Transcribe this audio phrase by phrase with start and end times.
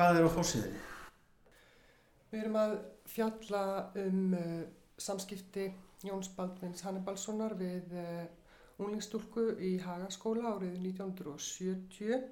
[0.00, 0.78] hvað er á fórsíðinni?
[2.30, 2.70] Við erum að
[3.10, 3.64] fjalla
[4.00, 4.60] um uh,
[4.96, 5.66] samskipti
[6.06, 8.22] Jóns Baldvins Hannibalssonar við uh,
[8.80, 12.22] unglingstúlku í Hagaskóla árið 1970.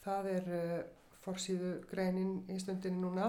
[0.00, 0.78] Það er uh,
[1.20, 3.26] fórsíðu greinin í stundinu núna.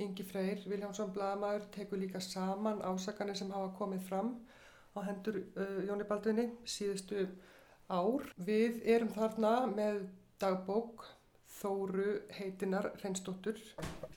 [0.00, 4.30] Ingi Freyr Viljámsson Blagamæður tekur líka saman ásakanir sem hafa komið fram
[4.96, 5.42] á hendur
[5.84, 7.26] Jóni Baldvinni síðustu
[7.92, 8.32] ár.
[8.40, 10.06] Við erum þarna með
[10.40, 11.04] dagbók
[11.58, 12.08] Þóru
[12.38, 13.58] heitinar Reynsdóttur.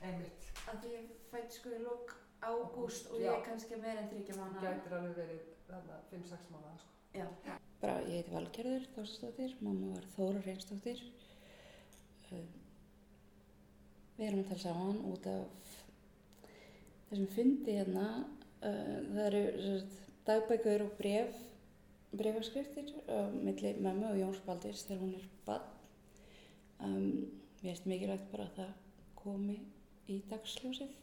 [0.02, 0.50] Einmitt.
[0.70, 4.62] Að ég fætt sko í lók ágúst og ég er kannski meir en þryggja mánu.
[4.62, 6.96] Gætir alveg verið þarna 5-6 mánuða sko.
[7.18, 7.28] Já.
[7.82, 11.02] Bara, ég heiti Valgerður Þórsdóttir, mamma var Þóra Reynsdóttir.
[12.30, 12.46] Uh,
[14.22, 15.70] Við erum að tala saman út af
[17.10, 18.08] þessum fundi hérna.
[18.62, 19.96] Uh, það eru sem sagt,
[20.28, 21.40] dagbækur og bref,
[22.14, 25.70] brefaskriftir uh, milli mömmu og Jóns Baldurs þegar hún er bann.
[26.82, 27.30] Um,
[27.62, 28.72] mér finnst mikilvægt bara að það
[29.22, 29.58] komi
[30.10, 30.96] í dagsljósið.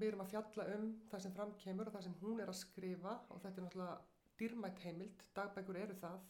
[0.00, 2.58] Við erum að fjalla um það sem fram kemur og það sem hún er að
[2.58, 3.98] skrifa og þetta er náttúrulega
[4.40, 6.20] dýrmætt heimild, dagbækur eru það,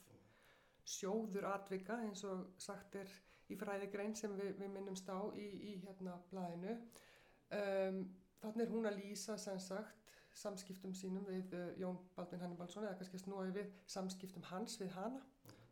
[0.91, 3.13] sjóður atvika eins og sagt er
[3.51, 6.77] í fræðigrein sem við, við minnumst á í, í hérna blæðinu.
[7.55, 8.03] Um,
[8.43, 12.99] þannig er hún að lýsa sem sagt samskiptum sínum við uh, Jón Baldvin Hannibalsson eða
[13.01, 15.23] kannski snúið við samskiptum hans við hana,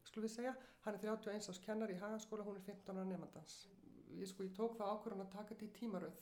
[0.09, 0.55] skulum við segja.
[0.85, 3.59] Hann er 31 árs kennar í Hagaskóla, hún er 15 ára nefndans.
[4.17, 6.21] Ég, sko, ég tók það ákvörðan að taka þetta í tímaröð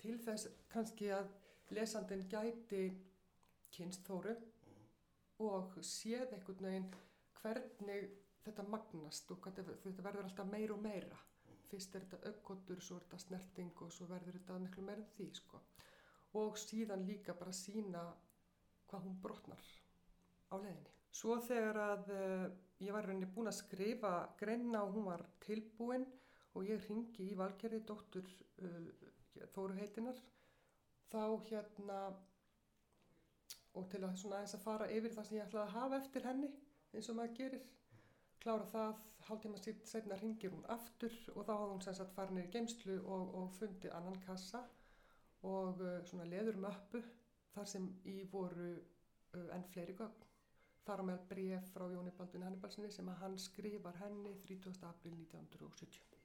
[0.00, 1.30] til þess kannski að
[1.76, 2.82] lesandin gæti
[3.70, 4.34] kynst þóru
[5.46, 6.88] og séð einhvern veginn
[7.40, 8.08] hvernig
[8.44, 11.18] þetta magnast og þetta, verður alltaf meira og meira.
[11.70, 15.12] Fyrst er þetta aukkotur, svo er þetta snerting og svo verður þetta miklu meira en
[15.14, 15.60] því sko.
[16.40, 18.02] Og síðan líka bara sína
[18.90, 19.68] hvað hún brotnar
[20.50, 20.99] á leiðinni.
[21.10, 22.44] Svo þegar að uh,
[22.80, 26.06] ég var rauninni búin að skrifa greina og hún var tilbúin
[26.54, 28.26] og ég ringi í Valgerði dóttur
[28.62, 28.90] uh,
[29.54, 30.18] Þóru heitinar
[31.10, 31.98] þá hérna
[33.78, 36.26] og til að svona aðeins að fara yfir það sem ég ætlaði að hafa eftir
[36.26, 36.50] henni
[36.90, 37.68] eins og maður gerir
[38.42, 42.48] klára það, hálftíma setna ringir hún aftur og þá hafði hún sem sagt farið niður
[42.48, 44.64] í geimslu og, og fundið annan kassa
[45.46, 47.02] og uh, svona leður möppu
[47.54, 48.72] þar sem í voru
[49.54, 50.29] enn fleiri gögn
[50.86, 54.80] þar á meðal bref frá Jóni Baldvin Hannibalsinni sem að hann skrifar henni 30.
[54.88, 56.20] april 1970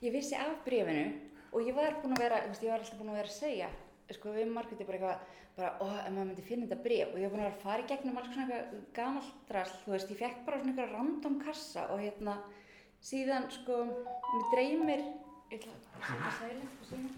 [0.00, 1.04] Ég vissi af bréfinu
[1.52, 3.36] og ég var búin að vera, þú veist, ég var alltaf búin að vera að
[3.36, 3.68] segja,
[4.16, 7.26] sko, við Margréti bara eitthvað, bara, ó, ef maður myndi finna þetta bréf og ég
[7.26, 10.12] var búin að vera að fara í gegnum alls svona eitthvað gamalt drasl, þú veist,
[10.14, 12.36] ég fekk bara svona eitthvað random kassa og hérna,
[13.10, 13.80] síðan, sko,
[14.30, 15.04] mér dreymir,
[15.50, 17.12] ég ætla að setja sæli, sko, síðan,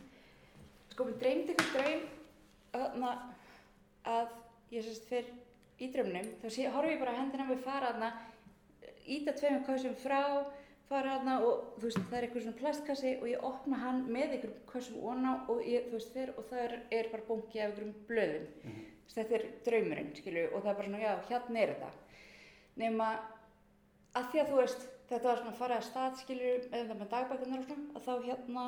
[0.94, 2.04] sko, mér dreymdi eitthvað draum,
[2.72, 3.14] þarna,
[4.16, 4.36] að
[4.72, 5.30] ég sérst fyrr
[5.82, 8.10] í draumnum, þá horfi ég bara hendina við fara þarna,
[9.06, 10.22] íta tveimur kössum frá,
[10.92, 14.36] fara hana og þú veist það er eitthvað svona plastkassi og ég opna hann með
[14.36, 17.70] einhverjum kössum óná og ég þú veist fyrir og það er, er bara bunki af
[17.70, 18.46] einhverjum blöðum.
[18.62, 18.88] Mm -hmm.
[19.14, 21.90] þetta er draumurinn skilju og það er bara svona já hérna er þetta.
[22.76, 23.06] Nema
[24.14, 27.12] að því að þú veist þetta var svona fara að stað skilju eða það með
[27.14, 28.64] dagbækunar og svona að þá hérna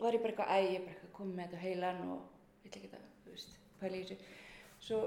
[0.00, 2.20] var ég bara eitthvað æg ég er bara eitthvað komið með þetta heilan og
[2.62, 4.16] vill ekki þetta þú veist pæli í þessu
[4.80, 5.00] svo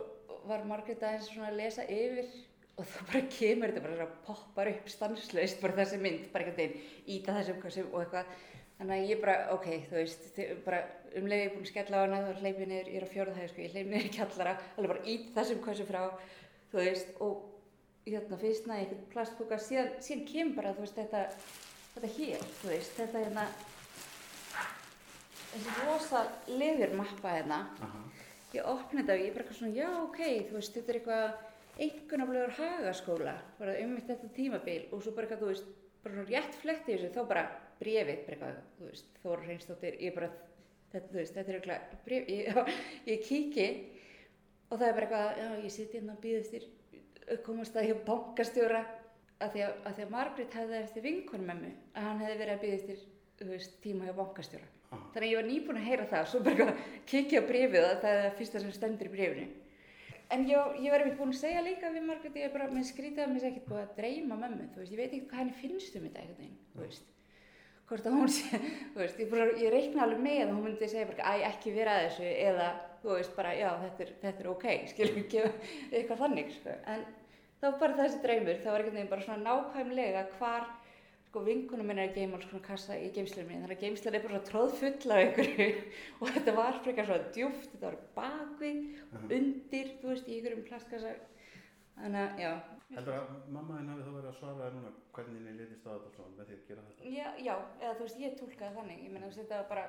[0.48, 2.28] var Margrét aðeins svona að lesa yfir
[2.74, 6.60] og þá bara kemur þetta bara svona poppar upp stanslaust bara þessi mynd, bara einhvern
[6.60, 8.34] veginn íta þessum kassum og eitthvað
[8.80, 10.80] þannig að ég bara, ok, þú veist, bara
[11.14, 13.06] um leið ég er búin að skella á hana, þá hleypi ég niður, ég er
[13.06, 16.02] á fjórðahæðu sko, ég hleypi niður í kjallara alveg bara íta þessum kassum frá
[16.72, 21.22] þú veist, og hérna fyrst næði einhvern plastboka, síðan, síðan kemur bara, þú veist, þetta,
[21.94, 23.46] þetta hér, þú veist, þetta hérna
[25.54, 28.04] þessi rosa lifirmappa hérna Aha.
[28.54, 31.84] Ég opna þetta og ég bara eitthvað svona, já ok, þú veist, þetta er eitthvað
[31.84, 35.72] einhvernaflegur hagaskóla, bara um þetta tímabil og svo bara eitthvað, þú veist,
[36.04, 37.44] bara svona rétt fletti þessu, þá bara
[37.80, 40.30] brefið, bara eitthvað, þú veist, Þóra Reynsdóttir, ég bara,
[40.92, 42.78] þetta, þú veist, þetta er eitthvað bref, ég,
[43.12, 43.68] ég kíki
[44.70, 46.70] og það er bara eitthvað, já, ég siti hérna og býð eftir
[47.24, 48.84] að komast að hjá bankastjóra
[49.44, 52.54] að því að, að, að Margrét hefði eftir vinkonum með mig, að hann hefði verið
[52.54, 53.04] að býð eftir,
[53.40, 54.70] þú veist, tíma hjá bankastjóra.
[55.14, 58.02] Þannig að ég var nýbúin að heyra það, svo bara eitthvað kikið á brefið og
[58.04, 59.48] það er það fyrsta sem stendur í brefinu.
[60.34, 62.88] En ég, ég var einmitt búin að segja líka við Margrét, ég er bara með
[62.90, 65.42] skrítið að mér sé ekkert búið að dreyma mömmu, þú veist, ég veit ekki hvað
[65.42, 67.10] henni finnst um þetta einhvern veginn, þú veist.
[67.90, 68.62] Hvort að hún sé,
[68.94, 71.74] þú veist, ég, bara, ég reikna alveg með að hún myndi segja bara, æ, ekki
[71.76, 72.70] vera að þessu, eða,
[73.04, 76.78] þú veist, bara, já, þetta er, þetta er ok, skilur ekki eitthvað þannig, sko.
[76.96, 77.06] En
[77.60, 80.66] þá bara þessi draumur, það var einhvern veginn bara svona nákvæmlega hvar,
[81.34, 84.18] sko vinkunum minn er að geima alls konar kassa í geimslunum minn, þannig að geimslan
[84.18, 85.66] er bara svona tróðfull af einhverju.
[86.22, 88.84] Og þetta var frekar svona djúft, þetta var bakvið,
[89.40, 91.16] undir, þú veist, í einhverjum plastkassa.
[91.98, 92.52] Þannig að, já,
[92.94, 96.38] Heldur að mamma henni hafi þá verið að svara núna hvernig á þetta allt saman
[96.38, 97.14] með því að gera þetta?
[97.16, 99.86] já, já, eða þú veist, ég tólkaði þannig, ég veist, þetta var bara,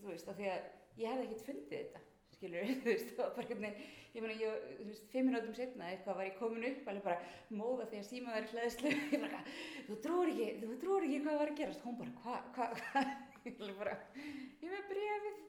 [0.00, 0.64] þú veist, af því að
[0.98, 2.02] ég hefði ekkert fundið þetta,
[2.40, 5.92] skilur, þú veist, það var bara hvernig, ég meina, ég, þú veist, fimm minútum setna
[5.92, 9.44] eitthvað var ég komin upp, alveg bara móða því að síma verið hlæðslu, ég bara,
[9.86, 13.14] þú trúir ekki, þú trúir ekki hvað var að gerast, hún bara, hvað, hvað, hvað,
[13.44, 15.40] ég alveg bara, ég er með brefið,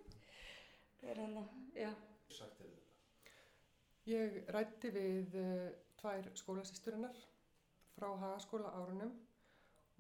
[1.02, 1.44] það er hann,
[1.80, 1.92] já,
[2.32, 3.34] Sagt þér þetta.
[4.08, 5.66] Ég rætti við uh,
[6.00, 7.18] tvær skólasýsturinnar
[7.98, 9.12] frá hagaskóla árunum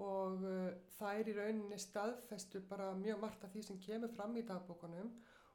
[0.02, 4.46] og uh, þær í rauninni staðfestu bara mjög margt af því sem kemur fram í
[4.48, 5.12] dagbókunum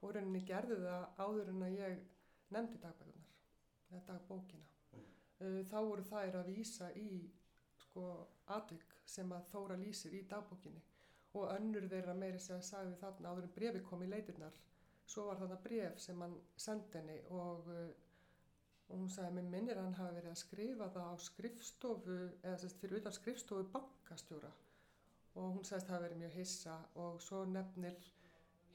[0.06, 1.99] og rauninni gerðu það áður en að ég
[2.55, 3.32] nefndi dagbækunar,
[3.91, 4.69] eða dagbókina.
[5.37, 7.11] Uh, þá voru þær að vísa í
[7.82, 8.06] sko
[8.56, 10.81] atvik sem að Þóra lýsir í dagbókinni
[11.37, 14.56] og önnur þeirra meiri sem að sagði þarna áður en brefi kom í leitirnar.
[15.06, 17.91] Svo var þarna bref sem hann sendi henni og uh,
[18.88, 22.82] og hún sagði mér minnir hann hafi verið að skrifa það á skrifstofu eða sérst
[22.82, 24.50] fyrir utan skrifstofu bankastjóra
[25.37, 28.11] og hún sagðist að það hafi verið mjög hissa og svo nefnir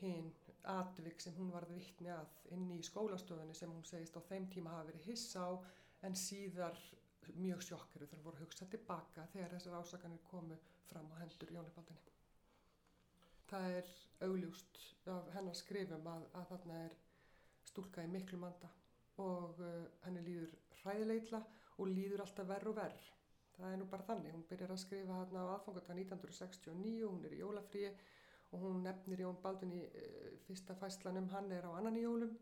[0.01, 0.27] hinn
[0.69, 4.75] atvik sem hún varð vittni að inn í skólastofunni sem hún segist á þeim tíma
[4.77, 5.51] hafi verið hissa á
[6.07, 6.77] en síðar
[7.37, 10.57] mjög sjokkiru þegar voru hugsað tilbaka þegar þessar ásakanir komu
[10.89, 12.13] fram á hendur Jóni Baldinni.
[13.51, 13.89] Það er
[14.27, 14.81] augljóst
[15.11, 16.97] af hennar skrifum að, að þarna er
[17.67, 18.69] stúlka í miklu manda
[19.21, 21.41] og uh, henni líður hræðilegla
[21.77, 23.09] og líður alltaf verð og verð.
[23.57, 27.35] Það er nú bara þannig, hún byrjar að skrifa hérna á aðfangat 1969, hún er
[27.35, 27.91] í jólafríi
[28.51, 32.35] og hún nefnir Jón Baldvin í uh, fyrsta fæslanum, hann er á annan í jólum.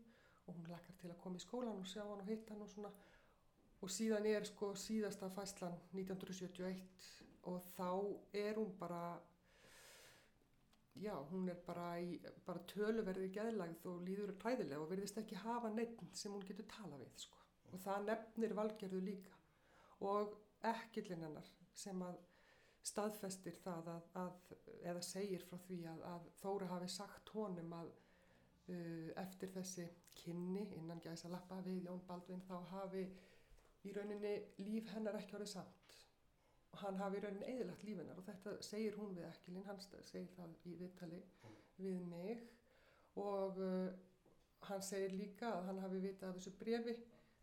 [0.48, 2.70] Og hún lakkar til að koma í skólan og sjá hann og hitta hann og
[2.72, 2.90] svona.
[3.80, 6.80] Og síðan er sko síðasta fæslan 1971
[7.48, 7.90] og þá
[8.36, 9.20] er hún bara
[11.00, 15.70] já, hún er bara í bara töluverði geðlagð og líður hræðilega og verðist ekki hafa
[15.72, 17.38] neitt sem hún getur tala við sko.
[17.72, 19.36] og það nefnir valgerðu líka.
[20.00, 20.34] Og
[20.66, 22.16] ekkillin hennar sem að
[22.86, 24.52] staðfestir það að, að
[24.88, 29.88] eða segir frá því að, að Þóra hafi sagt honum að uh, eftir þessi
[30.20, 33.04] kynni innan gæsa lappa við Jón Baldvin þá hafi
[33.84, 34.34] í rauninni
[34.64, 35.96] líf hennar ekki orðið samt.
[36.70, 39.80] Og hann hafi í rauninni eðilagt líf hennar og þetta segir hún við ekkilinn, hann
[39.82, 41.22] segir það í viðtali
[41.80, 42.44] við mig.
[43.20, 43.88] Og uh,
[44.68, 46.96] hann segir líka að hann hafi vitað af þessu brefi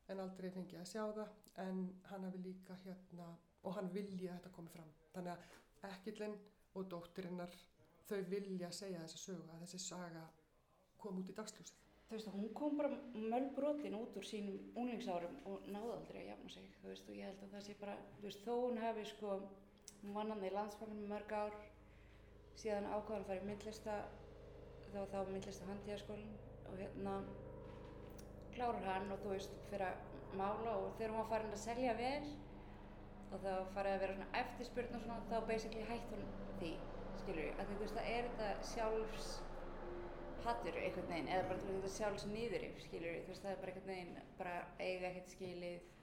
[0.07, 3.27] en aldrei fengið að sjá það en hann hafi líka hérna
[3.63, 4.93] og hann vilja að þetta komi fram.
[5.15, 6.37] Þannig að ekkillinn
[6.77, 7.57] og dóttirinnar
[8.07, 10.23] þau vilja segja þessa sögu að þessi saga
[11.01, 11.83] kom út í dagsljósið.
[12.07, 16.51] Þú veist, hún kom bara mölbrotin út úr sínum unglingsárum og náði aldrei að jafna
[16.53, 19.03] sig, þú veist, og ég held að það sé bara, þú veist, þó hún hefði
[19.09, 19.33] sko,
[20.03, 21.57] hún vann hann í landsfamilum mörg ár,
[22.61, 23.97] síðan ákvaðan að fara í myndlista,
[24.93, 26.37] þá þá myndlista handíðaskólinn
[26.71, 27.17] og hérna
[28.55, 31.97] klárar hann og þú veist, fyrir að mála og þegar hún var farin að selja
[31.99, 32.31] vel
[33.31, 36.23] og þá farið að vera svona eftirspurn og svona, þá basically hætt hún
[36.61, 36.71] því,
[37.21, 39.27] skilur ég, að þú veist, það er þetta sjálfs
[40.45, 43.91] hattur einhvern veginn eða bara þetta sjálfs nýðurif skilur þú veist það er bara einhvern
[43.91, 45.93] veginn bara eiga ekkert skilið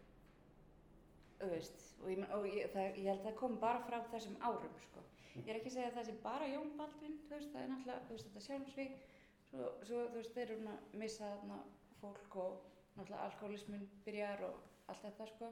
[1.45, 4.77] veist og, ég, og ég, það, ég held að það kom bara frá þessum árum
[4.85, 5.03] sko.
[5.35, 7.73] Ég er ekki að segja að það sé bara Jón Baldvin þú veist það er
[7.73, 8.95] náttúrulega þú veist þetta sjálfsvík
[9.51, 11.59] svo, svo þú veist þeir eru að missa þarna
[12.01, 15.51] fólk og náttúrulega alkoholismun byrjar og allt þetta sko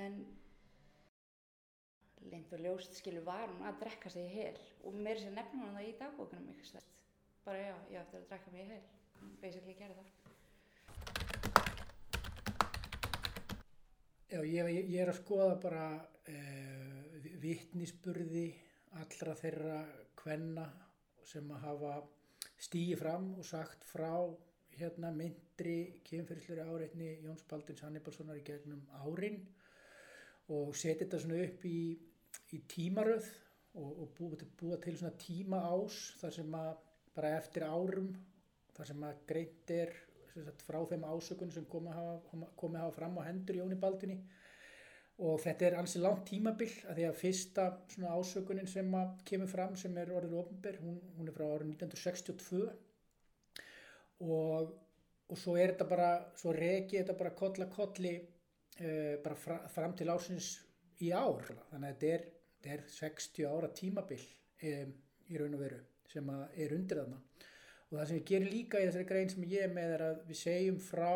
[0.00, 0.18] en
[2.30, 4.58] leint og ljóst skilur var hún að drekka sig í hel.
[4.86, 6.90] Og meiri sér nefnum hún það í dagbókunum ykkur
[7.42, 8.82] bara já, ég eftir að drekka mig í hel.
[9.42, 10.08] Basically gerði það.
[14.32, 18.46] Já, ég, ég er að skoða bara uh, vittnisspurði
[19.02, 19.80] allra þeirra
[20.16, 20.64] kvenna
[21.26, 21.92] sem að hafa
[22.62, 24.14] stíið fram og sagt frá
[24.78, 29.42] hérna myndri kynferðsleri áreitni Jóns Baldins Hannibalssonar í gegnum árin
[30.50, 31.78] og setja þetta svona upp í,
[32.56, 33.28] í tímaröð
[33.78, 36.72] og, og búa, búa til svona tíma ás þar sem að
[37.16, 38.10] bara eftir árum
[38.76, 39.92] þar sem að greint er
[40.32, 44.18] sagt, frá þeim ásökunum sem komið hafa, komið hafa fram á hendur Jóni Baldini
[45.22, 49.50] og þetta er ansi langt tímabil að því að fyrsta svona ásökunin sem að kemur
[49.50, 52.62] fram sem er orðið ofnber, hún, hún er frá árið 1962
[54.24, 54.72] og,
[55.28, 58.16] og svo er þetta bara, svo reki þetta bara kolla kolli
[58.80, 60.54] uh, bara fra, fram til ásins
[61.02, 61.48] í ár.
[61.70, 62.26] Þannig að þetta er,
[62.58, 64.20] þetta er 60 ára tímabil
[64.72, 64.92] um,
[65.28, 65.80] í raun og veru
[66.12, 67.22] sem er undir þarna.
[67.88, 70.22] Og það sem við gerum líka í þessari grein sem ég er með er að
[70.28, 71.12] við segjum frá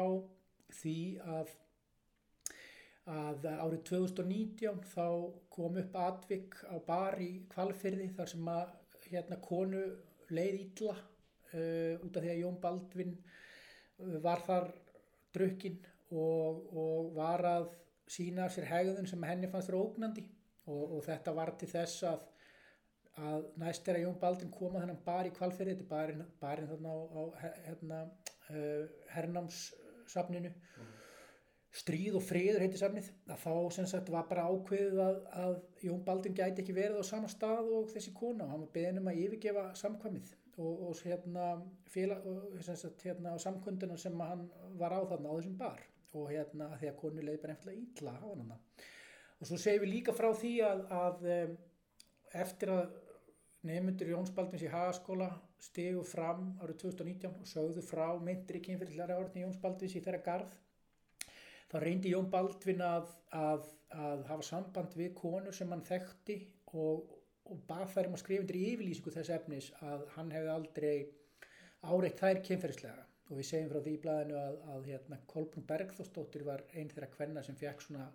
[0.81, 0.99] því
[1.37, 1.55] að
[3.07, 5.07] að árið 2019 þá
[5.55, 8.73] kom upp atvik á bar í kvalfyrði þar sem að
[9.07, 9.83] hérna konu
[10.35, 14.73] leið illa uh, út af því að Jón Baldvin uh, var þar
[15.37, 15.79] drukkin
[16.15, 17.69] og, og var að
[18.11, 20.27] sína sér hegðun sem henni fannst þér ógnandi
[20.71, 22.27] og, og þetta var til þess að,
[23.23, 26.71] að næst er að Jón Baldin koma þennan bar í kvalfyrir, þetta er barinn, barinn
[26.71, 27.23] þarna á, á
[27.67, 28.03] hérna,
[28.51, 28.85] uh,
[29.15, 30.53] hernámssafninu.
[31.77, 33.11] Stríð og friður heiti safnið.
[33.29, 37.11] Að þá sem sagt var bara ákveðið að, að Jón Baldin gæti ekki verið á
[37.11, 38.47] sama stað og þessi kona.
[38.47, 41.51] Og hann var beðin um að yfirgefa samkvæmið og, og hérna,
[41.93, 44.47] félag, og, sagt, hérna á samkvönduna sem hann
[44.81, 45.85] var á þarna á þessum bar
[46.17, 49.85] og hérna því að konu leiði bara einfallega illa að hafa hann og svo segjum
[49.85, 51.27] við líka frá því að, að
[52.45, 52.95] eftir að
[53.67, 55.29] nefnundur Jóns Baldins í Hagaskóla
[55.63, 60.57] stegu fram árið 2019 og sögðu frá myndri kynfyrirlega orðni Jóns Baldins í þeirra garð
[61.71, 66.39] þá reyndi Jón Baldvin að, að, að hafa samband við konur sem hann þekkti
[66.79, 67.17] og,
[67.51, 70.95] og bað þær um að skrifa undir yfirlýsingu þess efnis að hann hefði aldrei
[71.87, 76.45] áreitt þær kynferðislega og við segjum frá því í blæðinu að, að hérna, Kolbrún Bergþórsdóttir
[76.47, 78.07] var einn þeirra kvenna sem fekk svona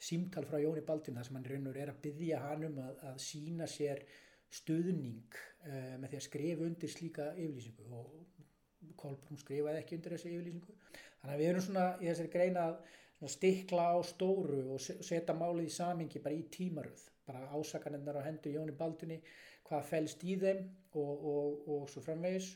[0.00, 3.18] símtal frá Jóni Baldvin þar sem hann raunur er að byggja hann um að, að
[3.24, 4.02] sína sér
[4.50, 5.36] stuðning
[5.66, 7.86] uh, með því að skrifa undir slíka yfirlýsingu.
[7.94, 10.76] Og Kolbrún skrifaði ekki undir þessu yfirlýsingu.
[11.20, 15.36] Þannig að við erum svona í þessari greina að stikla á stóru og se- setja
[15.36, 17.06] málið í samingi bara í tímaröð.
[17.28, 19.20] Bara ásakanirnar á hendur Jóni Baldunni
[19.68, 20.64] hvað fælst í þeim
[20.96, 22.54] og, og, og svo framvegis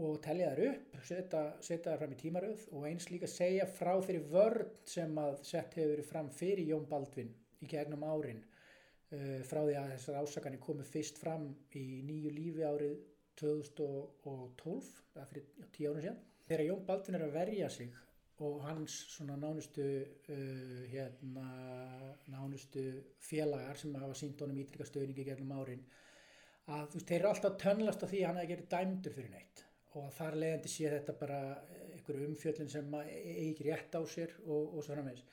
[0.00, 1.42] og telja þær upp, setja,
[1.84, 5.92] þær fram í tímaröð og eins líka segja frá þeirri vörn sem að sett hefur
[5.92, 10.86] verið fram fyrir Jón Baldvin í gegnum árin uh, frá því að þessar ásakanir komu
[10.88, 12.94] fyrst fram í nýju lífi árið
[13.42, 16.24] 2012, það fyrir já, tíu árun síðan.
[16.48, 18.00] Þegar Jón Baldvin er að verja sig
[18.42, 19.84] og hans svona nánustu,
[20.32, 21.50] uh, hérna,
[22.32, 22.86] nánustu
[23.20, 25.84] félagar sem hafa sínt honum ítrykka stöðningi gegnum árin,
[26.72, 29.36] að þú veist, þeir eru alltaf tönnlast á því að hann hefði gerið dæmdur fyrir
[29.36, 31.40] neitt og að þar leiðandi sé þetta bara
[31.92, 35.24] einhverju umfjöllin sem að eigi ekki rétt á sér og, og svo framvegis.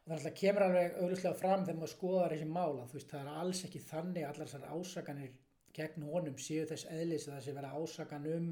[0.00, 3.12] Og það alltaf kemur alveg auðvitað fram þegar maður skoðar þessi mál að þú veist,
[3.12, 5.36] það er alls ekki þannig að allar þessar ásakanir
[5.76, 8.48] gegn honum séu þess eðlis að það sé vera ásakan um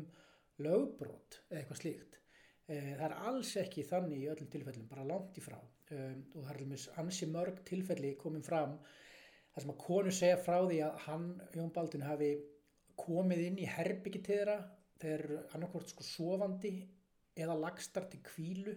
[0.63, 2.21] lögbrot eða eitthvað slíkt.
[2.69, 5.59] Eh, Það er alls ekki þannig í öllum tilfellum, bara langt í frá.
[5.89, 8.75] Um, og það er alveg ansi mörg tilfelli komin fram
[9.55, 12.29] þar sem að konu segja frá því að hann, Jón Baldun, hafi
[13.01, 14.59] komið inn í herbyggi til þeirra
[15.03, 16.73] þeir eru annarkvort sko sofandi
[17.39, 18.75] eða lagstar til kvílu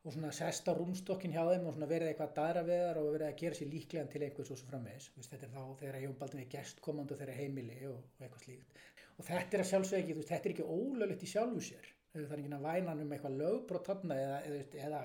[0.00, 3.00] og svona sest á rúmstokkin hjá þeim og svona verið eitthvað að dæra við þar
[3.00, 5.98] og verið að gera sér líklegan til einhvers og svo veist, Þetta er þá þegar
[6.04, 8.78] Jón Baldun er gestkomandi og þeirra heimili og, og eitthvað slíkt.
[9.18, 11.90] Og þetta er að sjálfsög ekki, þetta er ekki ólöglegt í sjálfu sér.
[12.14, 15.02] Það er ekki að væna um eitthvað lögbrot þarna eða, eða, eða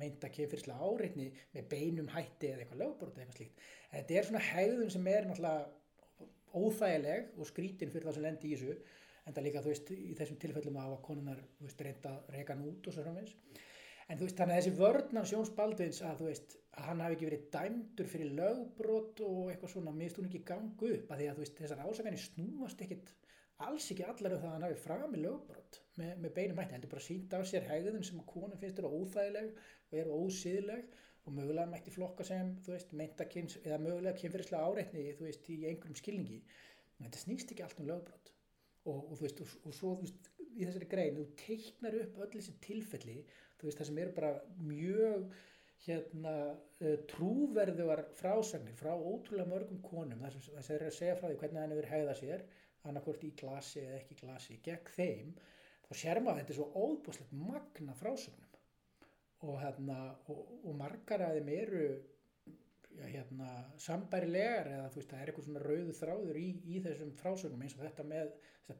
[0.00, 3.68] meinta kynfyrslega áreitni með beinum hætti eða eitthvað lögbrot eða eitthvað slíkt.
[3.92, 5.68] Þetta er svona hegðun sem er náttúrulega
[6.56, 8.78] óþægileg og skrítin fyrir það sem lendi í þessu
[9.26, 12.88] en það líka þú veist í þessum tilfellum að konunar reynda að reyka hann út
[12.88, 13.36] og svo framvegs
[14.10, 17.02] en þú veist þannig að þessi vörn af Sjóns Baldvins að þú veist að hann
[17.04, 21.22] hafi ekki verið dæmdur fyrir lögbrot og eitthvað svona minnst hún ekki gangu upp að
[21.22, 23.12] því að veist þessar ásakanir snúast ekkit
[23.68, 26.92] alls ekki allar um það að hann hafi frami lögbrot með, með beinum hætti heldur
[26.94, 29.52] bara sínt af sér hegðun sem að konum finnst eru óþægileg
[29.90, 30.98] og eru ósýðleg
[31.28, 35.58] og mögulega mætti flokka sem þú veist meintakins eða mögulega kynferðislega áreitni þú veist í
[35.68, 36.38] einhverjum skilningi.
[36.96, 38.32] En þetta snýst ekki allt um lögbrot
[38.88, 42.18] og, og þú veist, og, og svo þú veist, í þessari grein, þú teiknar upp
[42.24, 43.16] öll þessi tilfelli,
[43.60, 44.32] þú veist, það sem eru bara
[44.64, 45.30] mjög
[45.84, 51.28] hérna uh, trúverðuar frásagnir frá ótrúlega mörgum konum þar sem að eru að segja frá
[51.30, 52.44] því hvernig hann hefur hegða sér
[52.88, 55.34] annarkvort í glasi eða ekki glasi gegn þeim,
[55.88, 58.50] þá sér maður að þetta er svo óbúslegt magna frásögnum
[59.48, 61.84] og hérna og, og margar af þeim eru
[62.98, 67.12] já, hérna, sambærilegar eða þú veist það er eitthvað svona rauðu þráður í, í þessum
[67.20, 68.32] frásögnum eins og þetta með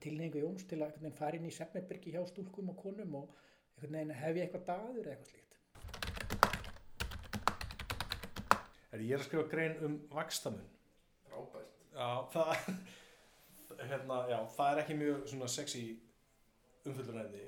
[0.02, 3.38] tilhengu Jóns til að fara inn í sefnebyrgi hjá stúlkum og konum og
[3.80, 5.46] hef ég eitthvað daður eða eitthvað slíkt.
[8.90, 10.66] Er ég er að skrifa grein um vakstamun.
[11.28, 11.76] Frábært.
[11.94, 12.50] Já, það,
[13.90, 15.84] hérna, já, það er ekki mjög svona sexy
[16.86, 17.46] umfyllunæði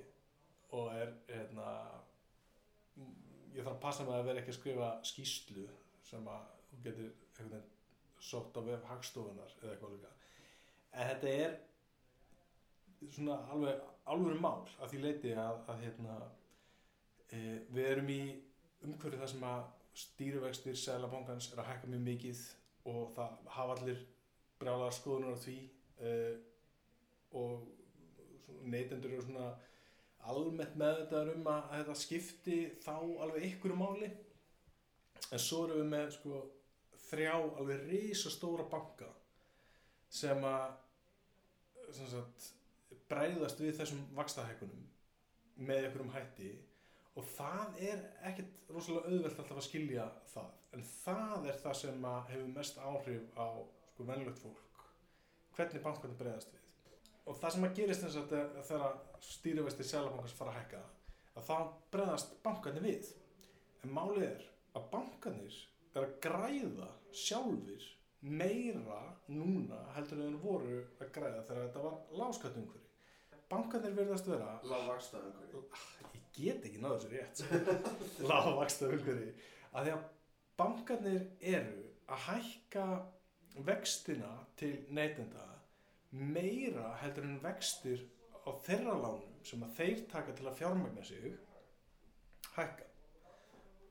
[0.73, 1.69] og er, hérna,
[3.53, 5.67] ég þarf að passa mig að vera ekki að skrifa skýslu
[6.13, 7.71] sem að þú getur einhvern veginn
[8.23, 10.15] sótt á vef hagstofunar eða eitthvað líka.
[10.93, 11.59] En þetta er
[13.17, 16.17] svona alveg alvöru mál að því leiti að, að hérna,
[17.33, 17.39] e,
[17.73, 18.23] við erum í
[18.87, 19.63] umhverju þar sem að
[20.03, 22.43] stýrivextir Sælabankans er að hækka mjög mikið
[22.93, 24.01] og það hafa allir
[24.61, 25.59] brjálaðar skoðunar á því
[26.07, 26.35] uh,
[27.39, 29.51] og neytendur eru svona
[30.33, 34.11] almennt með þetta um að þetta skipti þá alveg ykkur máli
[35.31, 36.41] en svo erum við með sko
[37.09, 39.09] þrjá alveg risastóra banka
[40.13, 40.79] sem að
[41.93, 42.51] sem sagt,
[43.11, 44.85] bræðast við þessum vakstahækunum
[45.69, 46.53] með ykkurum hætti.
[47.13, 50.53] Og það er ekkert rosalega auðvelt alltaf að skilja það.
[50.73, 53.47] En það er það sem hefur mest áhrif á
[53.93, 54.87] sko venlulegt fólk.
[55.57, 56.63] Hvernig bankarnir bregðast við.
[57.29, 58.97] Og það sem að gerist eins og þetta þegar
[59.29, 60.81] stýrivestir selabankars fara að hækka
[61.33, 61.57] að þá
[61.93, 63.13] bregðast bankarnir við.
[63.85, 64.49] En málið er
[64.79, 65.59] að bankarnir
[65.93, 66.89] er að græða
[67.25, 67.89] sjálfur
[68.23, 72.91] meira núna heldur en þeir voru að græða þegar þetta var láskattumhverfi
[73.53, 75.63] bankarnir verðast vera Lágvaksta umhverju.
[76.15, 77.81] ég get ekki náðu þessu rétt
[78.31, 79.33] lágvaksta umhverfi
[79.73, 80.07] að því að
[80.63, 82.87] bankarnir eru að hækka
[83.67, 85.49] vextina til neytenda
[86.13, 88.07] meira heldur en vextir
[88.45, 91.37] á þeirra lánum sem að þeir taka til að fjármagna sig
[92.57, 92.89] hækka.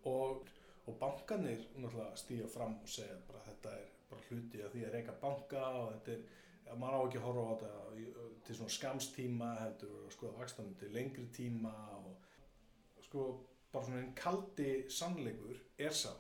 [0.10, 0.50] Og,
[0.88, 4.96] og bankarnir náttúrulega stíga fram og segja bara þetta er bara hluti af því að
[4.96, 8.76] reyka banka og þetta er að maður á ekki að horfa á þetta til svona
[8.78, 13.28] skamstíma heldur og skoða vaxtanum til lengri tíma og sko
[13.72, 16.12] bara svona einn kaldi sannleikur er sá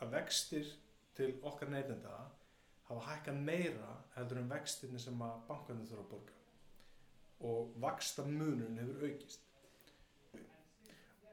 [0.00, 0.68] að vextir
[1.16, 2.18] til okkar neytenda
[2.90, 6.38] hafa hækkað meira heldur en vextirni sem að bankarnir þurfa að borga.
[7.50, 9.44] Og vaksta munun hefur aukist.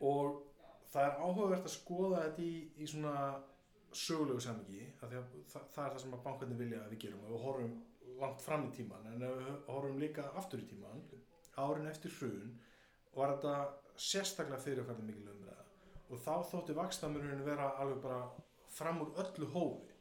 [0.08, 0.44] Og
[0.94, 3.16] það er áhugavert að skoða þetta í, í svona
[3.94, 5.14] sögulegu samingi það,
[5.54, 7.76] það er það sem að bankarnir vilja að við gerum og við horfum
[8.22, 11.04] langt fram í tíman en við horfum líka aftur í tíman
[11.58, 12.58] árin eftir hrun
[13.18, 13.54] var þetta
[13.98, 15.64] sérstaklega fyrirfærið mikil umræða.
[16.14, 18.20] Og þá þótti vakstamurinn vera alveg bara
[18.72, 19.96] fram úr öllu hófi.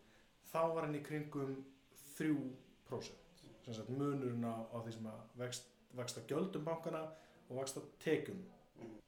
[0.52, 1.54] Þá var hann í kringum
[2.18, 3.22] 3%
[3.64, 5.64] sem sagt munurinn á, á því sem að vext,
[5.96, 7.00] vexta gjöldum bankana
[7.48, 8.44] og vexta tekjum
[8.76, 8.98] Mhm.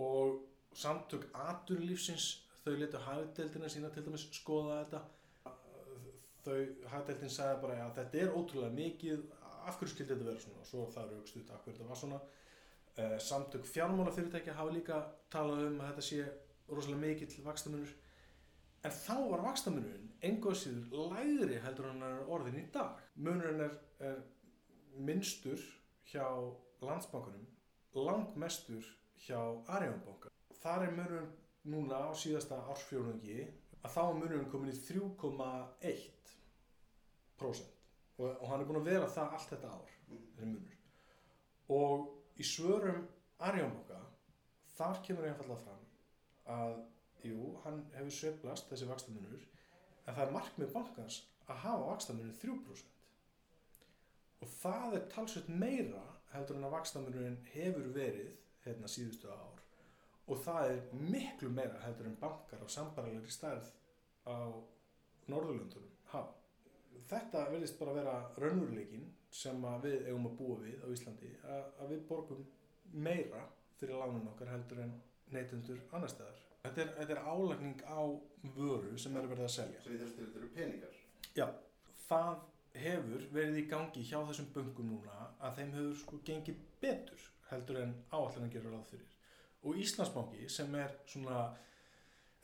[0.00, 0.40] og
[0.76, 2.26] samtök aturlífsins
[2.64, 5.00] þau letu hagdeldina sína til dæmis skoða þetta.
[6.44, 6.58] Þau
[6.92, 9.24] hagdeldin sagði bara að þetta er ótrúlega mikið
[9.60, 10.60] af hverju skildi þetta vera svona?
[10.62, 12.20] Og svo það eru aukstuð af hverju þetta var svona?
[13.00, 15.00] Uh, samtök fjármálafyrirtækja hafa líka
[15.32, 16.24] talað um að þetta sé
[16.70, 17.92] rosalega mikill vakstamunur
[18.84, 22.98] en þá var vakstamunurinn engu að síður lægri heldur hann er orðin í dag.
[23.14, 24.20] Munurinn er, er
[24.96, 25.62] minnstur
[26.10, 26.26] hjá
[26.82, 27.46] landsbankunum
[27.94, 28.84] langmestur
[29.26, 30.30] hjá Arjónbanka
[30.62, 31.30] þar er munurinn
[31.70, 33.40] núna á síðasta ársfjórungi
[33.80, 36.34] að þá er munurinn komin í 3,1
[37.40, 37.76] prósent.
[38.20, 39.94] Og, og hann er búin að vera það allt þetta ár
[40.40, 40.76] munur.
[41.72, 43.06] Og í svörum
[43.40, 44.00] Arjónbanka
[44.76, 45.84] þar kemur einfallega fram
[46.50, 46.74] að
[47.24, 49.42] jú, hann hefur sveiflast þessi vakstamunur
[50.06, 52.96] en það er markmið bankans að hafa vakstamunur 3%
[54.40, 58.30] og það er talsveit meira heldur en að vakstamunurinn hefur verið
[58.64, 59.59] hérna síðustu ár
[60.30, 63.72] og það er miklu meira heldur en bankar á sambarilegri stærð
[64.30, 64.38] á
[65.30, 66.36] Norðurlöndunum hafa.
[67.10, 72.04] Þetta verðist bara vera raunveruleikin sem við eigum að búa við á Íslandi að, við
[72.08, 72.44] borgum
[72.92, 73.44] meira
[73.78, 74.94] fyrir lánun okkar heldur en
[75.34, 76.38] neytendur annar staðar.
[76.64, 78.00] Þetta er, þetta er álagning á
[78.56, 79.82] vöru sem er verið að selja.
[79.82, 80.98] Svo þetta eru peningar.
[81.38, 81.46] Já,
[82.08, 82.42] það
[82.80, 87.80] hefur verið í gangi hjá þessum böngum núna að þeim hefur sko gengið betur heldur
[87.84, 89.16] en áallan að gera ráð fyrir.
[89.62, 91.42] Og Íslandsbanki sem er svona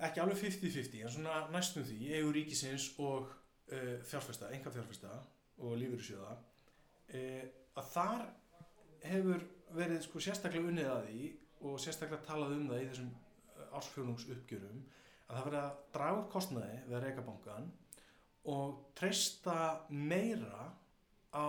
[0.06, 3.30] ekki alveg 50-50 en svona næstum því eigu ríkisins og
[3.72, 5.12] uh, fjárfesta, enga fjárfesta
[5.64, 8.26] og lífyrirsjóða uh, að þar
[9.06, 11.30] hefur verið sko sérstaklega unnið að því
[11.66, 13.10] og sérstaklega talað um það í þessum
[13.80, 14.84] ársfjörnungsuppgjörum
[15.26, 17.70] að það verið að draga úr kostnaði við að reyka bankan
[18.52, 19.56] og treysta
[19.90, 20.68] meira
[21.34, 21.48] á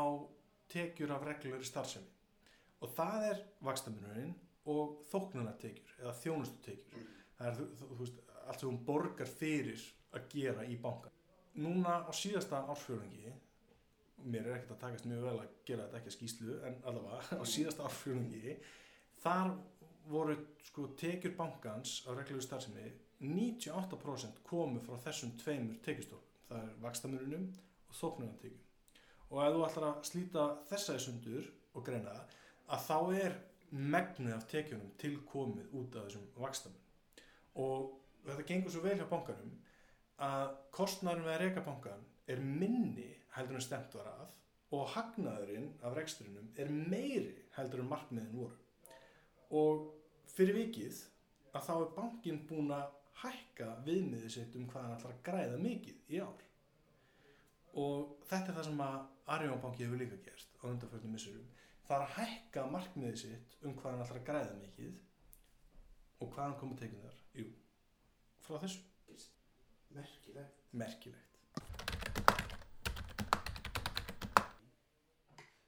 [0.72, 2.10] tekjur af reglulegri starfsemi.
[2.82, 4.34] Og það er vakstamunurinn
[4.68, 7.12] og þóknunartekjur eða þjónustutekjur.
[7.38, 11.14] Það er þú, þú, veist, allt sem hún borgar fyrir að gera í bankan
[11.58, 13.34] núna á síðasta ársfjörungi
[14.28, 17.40] mér er ekkert að takast mjög vel að gera þetta ekki að skýslu en allavega
[17.42, 18.56] á síðasta ársfjörungi
[19.24, 19.52] þar
[20.08, 22.88] voru sko tekjur bankans á reglulegu starfsemi
[23.24, 27.48] 98% komu frá þessum tveimur tekjustólum það er vakstamurunum
[27.88, 28.64] og þóknunartekjum
[29.28, 32.36] og ef þú ætlar að slíta þessa í sundur og greina það
[32.76, 33.40] að þá er
[33.72, 37.24] megnið af tekjunum tilkomið út af þessum vakstamun
[37.64, 37.94] og
[38.26, 39.56] þetta gengur svo vel hjá bankanum
[40.28, 44.38] að kostnæðurinn við að reyka bankan er minni heldur en stemt var að
[44.76, 48.58] og hagnaðurinn af reksturinnum er meiri heldur en markmiðin voru.
[49.56, 49.86] Og
[50.34, 51.04] fyrir vikið
[51.56, 52.90] að þá er bankin búin að
[53.22, 56.44] hækka viðmiðið sitt um hvað hann ætlar að græða mikið í ár.
[57.78, 58.98] Og þetta er það sem að
[59.38, 61.48] Arjón banki hefur líka gerst á undanfjörnum missurum
[61.96, 64.94] er að hækka markmiðið sitt um hvað hann ætlar að græða mikið
[66.18, 67.48] og hvað hann komið tekið þar jú,
[68.44, 68.86] frá þessu
[69.96, 70.64] Merkilegt.
[70.76, 71.38] merkilegt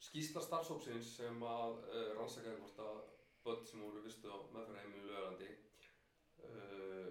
[0.09, 3.01] Skýrsla starfsópsins sem að uh, rannsakaði hvort að
[3.45, 5.49] börn sem voru vistu á meðferðarheimilinu lögandi
[6.43, 7.09] uh,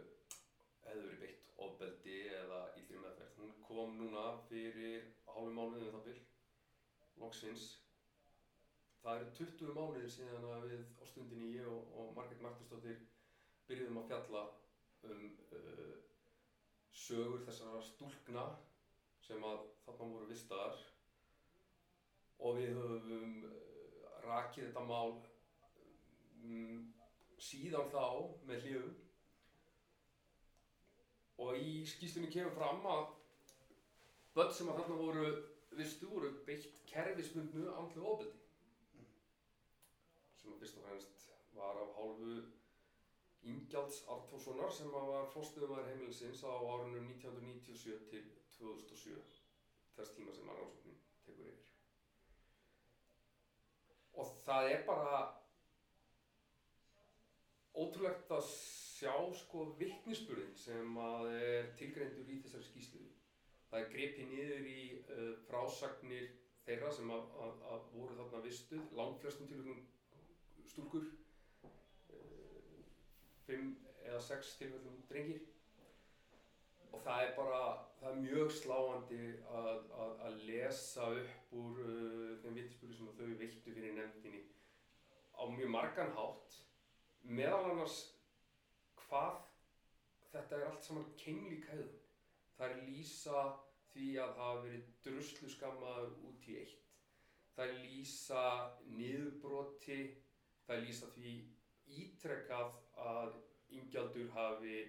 [0.82, 3.36] hefði verið beitt ofbeldi eða illri meðferð.
[3.38, 6.18] Hún kom núna fyrir hálfu mánuðið það bil,
[7.22, 7.68] loksins.
[9.02, 12.96] Það eru 20 mánuðir síðan að við á stundinni ég og, og Margrét Martinsdóttir
[13.68, 14.42] byrjuðum að fjalla
[15.06, 15.20] um
[15.54, 15.92] uh,
[17.04, 18.46] sögur þessara stúlkna
[19.28, 20.80] sem að þarna voru vistaðar.
[22.42, 25.12] Og við höfum uh, rakið þetta mál
[26.42, 26.80] um,
[27.38, 28.02] síðan þá
[28.50, 28.96] með hljöfum
[31.38, 33.06] og í skýslunni kemur fram að
[34.34, 35.30] börn sem að þarna voru
[35.78, 38.47] vistu voru beitt kerfisbundnu andlu ofbeldi
[40.48, 42.36] sem fyrst og fremst var af hálfu
[43.48, 48.24] Ingjalds Artórssonar sem var fórstuðumæður heimilisins á árunum 1997 til
[48.56, 49.18] 2007
[49.96, 51.60] þess tíma sem rannsóknin tekur yfir.
[54.18, 55.12] Og það er bara
[57.78, 63.06] ótrúlegt að sjá sko vittnisspurðin sem að er tilgreindur í þessari skýslu
[63.68, 66.28] það er gripið niður í uh, frásagnir
[66.64, 69.80] þeirra sem að, að, að voru þarna vistuð langflestum tilvægum
[70.72, 72.82] stúlkur uh,
[73.46, 73.70] fimm
[74.04, 75.42] eða sex tilvægum drengir
[76.92, 77.62] og það er bara
[77.98, 79.24] það er mjög sláandi
[79.60, 84.44] að, að, að lesa upp úr uh, þeim vittnisspurði sem þau veittu fyrir nefndinni
[85.38, 86.62] á mjög margan hátt
[87.28, 88.00] meðal annars
[89.02, 89.44] hvað
[90.32, 91.96] þetta er allt saman keimlík hegðun.
[92.58, 93.42] Það er lýsa
[93.92, 96.84] því að hafa verið druslu skammaður út í eitt.
[97.56, 98.42] Það er lýsa
[98.98, 100.00] niðurbroti,
[100.68, 101.34] það er lýsa því
[101.98, 103.36] ítrekkað að
[103.72, 104.80] yngjaldur hafi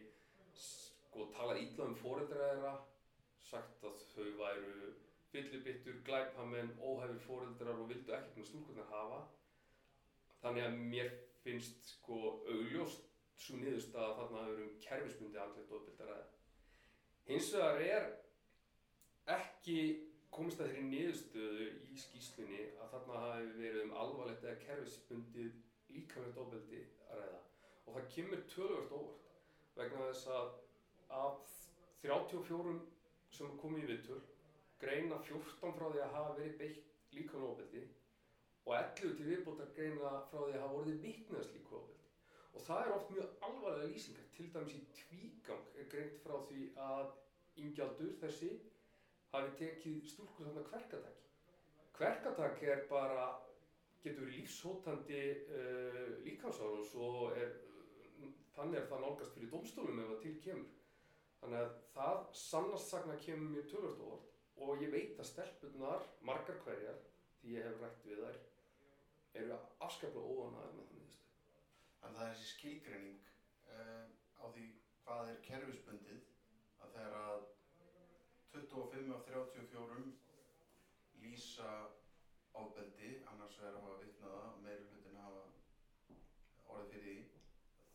[0.59, 2.73] sko talað ítla um foreldra þeirra,
[3.47, 4.89] sagt að þau væru
[5.31, 9.21] fyllibittur, glæpamenn, óhæfur foreldrar og vildu ekkert með stúlkurnar hafa.
[10.43, 11.13] Þannig að mér
[11.45, 13.07] finnst sko augljóst
[13.39, 16.27] svo niðurstað að þarna hefur um kerfisbundi andlegt ofbeldi að ræða.
[17.29, 18.07] Hins vegar er
[19.39, 19.79] ekki
[20.33, 25.53] komist að þeirri niðurstöðu í skýslunni að þarna hafi verið um alvarlegt eða kerfisbundið
[25.95, 27.39] líkamlegt ofbeldi að ræða.
[27.85, 29.29] Og það kemur tölvört óvart
[29.79, 30.49] vegna þess að
[31.19, 31.53] af
[32.03, 32.75] 34
[33.37, 34.19] sem komið í viðtöl
[34.79, 37.85] greina 14 frá því að hafa verið beitt líkamlegt ofbeldi
[38.65, 41.95] og 11 til viðbótar greina frá því að hafa vorið vitnast líku ofbeldi.
[42.53, 46.65] Og það er oft mjög alvarlega lýsingar, til dæmis í tvígang er greint frá því
[46.85, 47.11] að
[47.63, 48.49] yngjaldur þessi
[49.33, 51.17] hafi tekið stúlku þarna kverkatak.
[51.97, 53.25] Kverkatak er bara,
[54.03, 55.21] getur verið lífshótandi
[55.55, 57.55] uh, líkansárós og er,
[58.55, 60.75] þannig er það nálgast fyrir domstólum ef það til kemur.
[61.39, 66.57] Þannig að það sannast sagna kemur mér tölvört óvart og ég veit að stelpunar, margar
[66.65, 66.97] hverjar,
[67.39, 68.39] því ég hef rætt við þær,
[69.39, 71.29] eru afskaplega óanæðið með það miðustu.
[72.03, 73.29] En það er þessi skilgreining
[73.75, 74.03] uh,
[74.39, 74.65] á því
[75.05, 76.25] hvað er kerfisbundið
[76.83, 77.47] að þegar að
[78.55, 80.03] 25 af 34
[81.23, 81.71] lýsa
[82.63, 85.43] ofbeldi, annars vegar að hafa vitnaða og meiri hlutin að hafa
[86.73, 87.43] orðið fyrir því,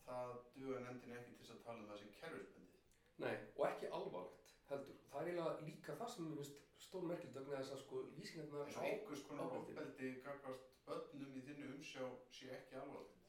[0.05, 2.81] það duga nefndin ekki til að tala um það sem kerfisbundið.
[3.25, 4.97] Nei, og ekki alvarlegt heldur.
[5.11, 8.65] Það er eiginlega líka það sem mér finnst stór merkild vegna þess að sko lýsingarnar
[8.65, 9.75] eins og einhvers konar ofbeldi.
[9.75, 12.05] ofbeldi gagvart börnum í þinni umsjá
[12.37, 13.21] sé ekki alvarlegt.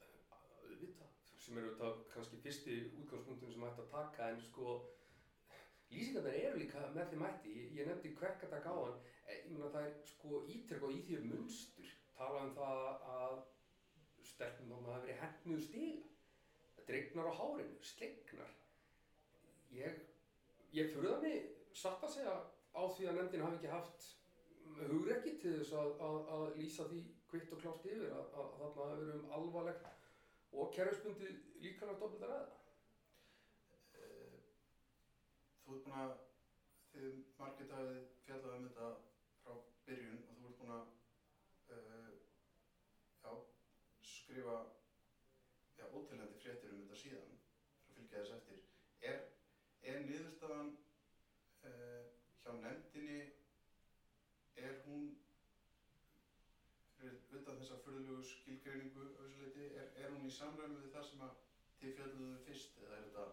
[0.66, 1.10] auðvitað,
[1.44, 4.72] sem eru þetta kannski fyrsti útgangspunktum sem ætti að taka en sko
[5.92, 8.96] lýsingarnar eru líka með þeim ætti ég, nefndi kverkatak á hann
[9.34, 11.94] ég meina það er sko ítrekk og í því munstur.
[12.16, 13.38] Tala um það að
[14.30, 16.04] stelpum þá maður hafi verið hennuð stiga.
[16.86, 18.52] Dregnar á hárinu, slegnar.
[19.74, 20.04] Ég
[20.76, 22.34] ég furða mig satt að segja
[22.76, 24.06] á því að nefndin hafi ekki haft
[24.90, 28.86] hugrekki til þess að, að, að lýsa því kvitt og klárt yfir að, að, þarna
[28.90, 29.88] hafi verið um alvarlegt
[30.56, 31.32] og kerfisbundi
[31.64, 32.60] líkanar doppelt að ræða.
[33.96, 34.38] Eh,
[35.64, 36.14] Þú ert búin að,
[36.92, 38.90] þið margir hafið fjallað um þetta
[39.86, 40.88] byrjun og þú ert búin að
[41.74, 42.10] uh,
[43.22, 43.32] já,
[44.12, 44.56] skrifa
[45.78, 47.36] já, ótilhandi fréttir um þetta síðan
[47.86, 48.60] og fylgja þess eftir.
[49.12, 49.22] Er,
[49.92, 50.74] er niðurstaðan
[51.70, 52.02] uh,
[52.42, 53.20] hjá nefndinni,
[54.66, 55.08] er hún
[57.36, 59.08] utan þessa furðulegu skilgreiningu
[59.40, 61.42] leiti, er, er hún í samræmi við það sem að
[61.80, 63.26] þið fjalluðu fyrst eða er þetta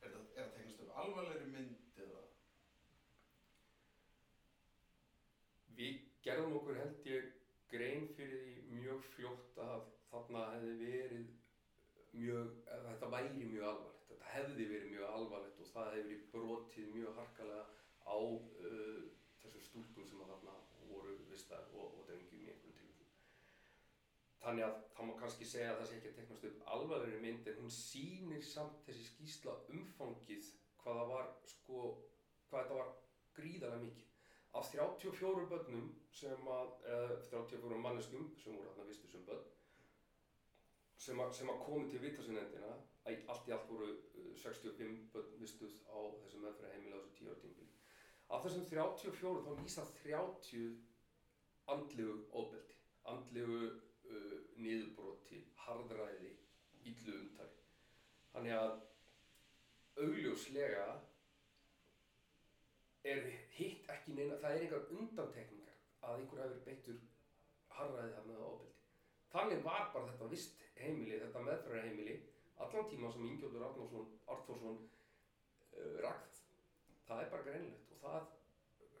[0.00, 2.20] Er það, er það tegnast upp alvarlegri mynd eða?
[5.78, 5.96] Við
[6.28, 7.28] gerðum okkur held ég
[7.72, 11.28] grein fyrir því mjög fljótt að þarna hefði verið
[12.12, 12.56] mjög,
[12.88, 14.06] þetta væri mjög alvarlegt.
[14.08, 17.64] Þetta hefði verið mjög alvarlegt og það hefði verið brotið mjög harkalega
[18.08, 19.02] á uh,
[19.42, 20.56] þessum stúlkum sem að þarna
[20.88, 23.14] voru vistar og, og drengjum í einhverjum tilfellum.
[24.42, 27.50] þannig að það má kannski segja að það sé ekki að teknast upp alvarlegri mynd
[27.50, 30.50] en hún sýnir samt þessi skýrsla umfangið
[30.82, 31.82] hvað það var sko,
[32.48, 32.92] hvað þetta var
[33.38, 34.07] gríðarlega mikið
[34.56, 39.44] af 34 börnum sem að, eða 34 manneskum sem voru þarna vistu sem börn
[40.98, 42.72] sem að, sem að komi til vitasvinnendina
[43.08, 47.30] allt í allt voru uh, 65 börn vistuð á þessum meðfæra heimila á þessu 10
[47.30, 47.70] ára tímbili
[48.28, 50.66] af þessum 34 þá lýsa 30
[51.74, 56.32] andlegu ofbeldi andlegu uh, niðurbroti, harðræði
[56.88, 57.62] illu umtali.
[58.32, 58.74] Þannig að
[59.98, 60.86] augljóslega
[63.04, 66.98] er hitt ekki neina, það er einhver undantekningar að einhver hafi verið beittur
[67.78, 68.74] harðræði þarna á ofbeldi.
[69.32, 72.16] Þannig var bara þetta vist heimili, þetta meðferðar heimili
[72.64, 76.42] allan tíma sem Ingjóður Arnórsson uh, rakt
[77.06, 77.22] það.
[77.22, 78.34] Er bara greinlegt og það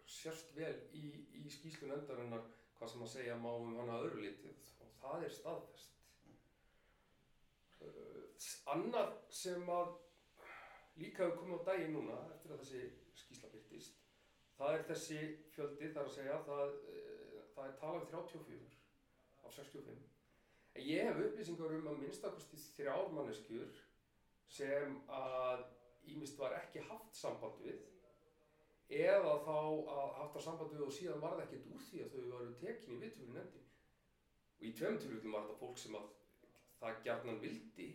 [0.08, 1.04] sérst vel í,
[1.36, 2.46] í skýslu nefndarinnar
[2.78, 5.96] hvað sem að segja má um hana öðru litið og það er staðfest.
[7.82, 9.96] Uh, annað sem að
[10.98, 12.86] líka hefur komið á daginn núna eftir að þessi
[13.28, 13.98] skýsla byrtist
[14.58, 15.18] það er þessi
[15.54, 18.70] fjöldi þar að segja það, uh, það er talað um 34
[19.44, 20.06] af 65
[20.78, 23.76] en ég hef upplýsingar um að minnstakosti þrjár manneskjur
[24.48, 25.64] sem að
[26.08, 27.80] ímist var ekki haft samband við
[28.98, 29.56] eða þá
[29.92, 32.52] að haft á samband við og síðan var það ekkert úr því að þau varu
[32.62, 33.66] tekin í viðtöfri nefndin
[34.58, 36.08] og í tveim tilvíktum var þetta fólk sem að
[36.78, 37.88] það gjarnan vildi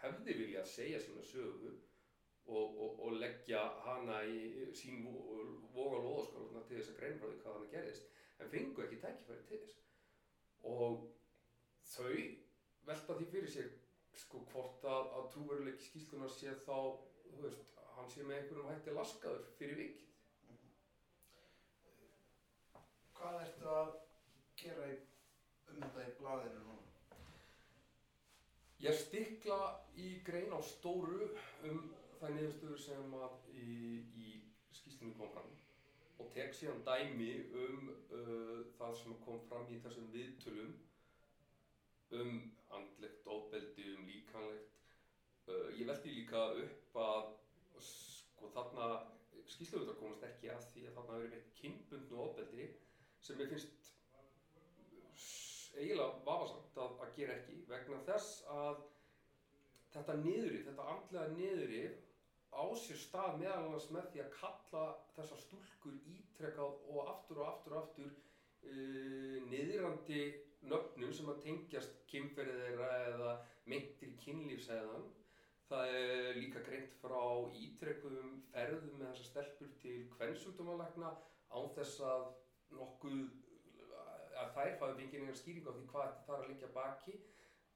[0.00, 1.74] hefði viljað segja sína sögu
[2.50, 5.04] og, og, og leggja hana í sín
[5.74, 8.10] voga loðaskáluna til þess að greinbráði hvað hana gerðist
[8.40, 9.78] en fengu ekki tækifæri til þess
[10.70, 11.06] og
[11.94, 12.12] þau
[12.88, 13.70] velta því fyrir sér
[14.20, 16.76] sko hvort að, að trúveruleiki skýslunar sé þá,
[17.30, 20.06] þú veist, hann sé með einhverjum hætti laskaður fyrir vikið.
[23.20, 23.90] Hvað ertu að
[24.60, 24.98] gera í,
[25.70, 26.76] um þetta í blaðinu núna?
[28.80, 29.60] Ég stikla
[30.00, 31.28] í grein á stóru
[31.68, 31.82] um
[32.20, 33.66] það niðurstöður sem að í,
[34.20, 34.30] í
[34.76, 35.50] skýslunum kom fram
[36.20, 40.74] og tek síðan dæmi um uh, það sem kom fram í þessum viðtölum
[42.20, 42.34] um
[42.76, 44.76] andlegt ofbeldi, um líkanlegt.
[45.46, 47.30] Uh, ég veldi líka upp að
[47.86, 48.90] sko þarna
[49.50, 52.68] skýrslöfundar komast ekki að því að þarna verið veitt kynbundnu ofbeldi
[53.24, 53.90] sem ég finnst
[55.78, 58.84] eiginlega vafasamt að, að gera ekki vegna þess að
[59.94, 62.09] þetta niðurrif, þetta andlega niðurrif
[62.50, 64.84] á sér stað meðal annars með því að kalla
[65.16, 70.22] þessar stúlkur ítrekkað og aftur og aftur og aftur uh, niðrandi
[70.70, 73.30] nöfnum sem að tengjast kynferðið þeirra eða
[73.70, 75.06] meintir kynlífsæðan.
[75.70, 77.22] Það er líka greint frá
[77.54, 81.12] ítrekkum ferðum með þessar stelpur til kvennsjúkdómalækna
[81.54, 82.26] án þess að
[82.74, 83.20] nokkuð
[84.40, 87.14] að þær fáið fengið einhver skýring á því hvað þetta þarf að liggja baki.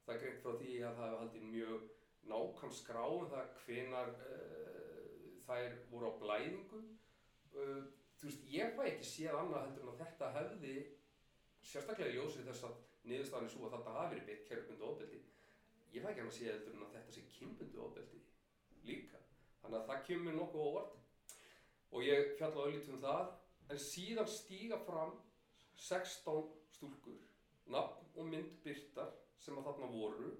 [0.04, 1.86] Það er greint frá því að það hefur haldið mjög
[2.30, 6.88] nákvæm skrá um það hvenar uh, þær voru á blæðingum.
[7.54, 7.84] Uh,
[8.18, 10.74] þú veist, ég fæ ekki séð annað heldur en að þetta hefði
[11.64, 15.22] sérstaklega í ljósið þess að niðurstaðan er svo að þetta hafi verið beitt kjörgbundu ofbeldi.
[15.94, 18.20] Ég fæ ekki hann að séð heldur en að þetta sé kynbundu ofbeldi
[18.88, 19.20] líka.
[19.62, 21.02] Þannig að það kemur nokkuð á orði.
[21.94, 23.28] Og ég fjalla auðvitað um það,
[23.70, 25.12] en síðan stíga fram
[25.84, 27.20] 16 stúlkur,
[27.70, 30.32] nafn og mynd byrtar sem að þarna voru,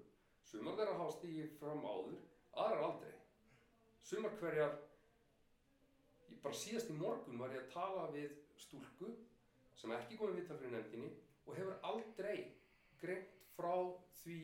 [0.49, 2.17] sumar þeirra hafa stígið fram áður,
[2.53, 3.13] aðrar aldrei.
[4.05, 4.75] Sumar hverjar,
[6.43, 9.09] bara síðast í morgun var ég að tala við stúlku
[9.79, 11.09] sem ekki komið viðtal fyrir nefndinni
[11.45, 12.35] og hefur aldrei
[13.01, 13.73] greint frá
[14.21, 14.37] því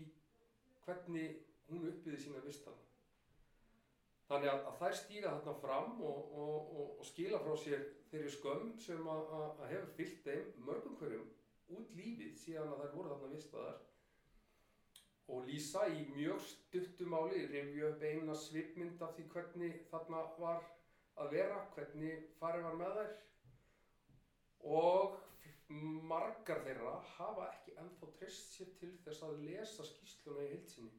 [0.85, 1.37] hvernig
[1.69, 2.79] hún uppbyði sína vistan.
[4.31, 8.33] Þannig að, að þær stíga þarna fram og, og, og, og skila frá sér þeirri
[8.33, 11.25] skömm sem að, að, að hefur fyllt þeim mörgum hverjum
[11.77, 13.79] út lífið síðan að þær voru þarna vistaðar
[15.31, 20.63] og lýsa í mjög stuttumáli, revju upp eina svipmynd af því hvernig þarna var
[21.23, 23.13] að vera, hvernig farið var með þær.
[24.75, 25.19] Og
[26.11, 30.91] margar þeirra hafa ekki ennþá treyst sér til þess að lesa skýsluna í heilsinni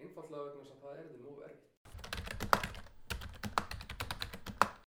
[0.00, 1.69] einfallega vegna að það er þeim of erfitt